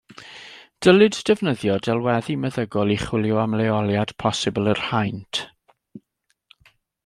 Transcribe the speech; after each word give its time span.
Dylid 0.85 1.17
defnyddio 1.29 1.75
delweddu 1.87 2.37
meddygol 2.45 2.95
i 2.95 2.97
chwilio 3.03 3.37
am 3.43 3.53
leoliad 3.61 4.17
posibl 4.25 4.73
yr 4.73 4.83
haint. 4.89 5.45